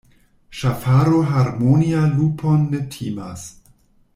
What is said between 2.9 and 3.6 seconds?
timas.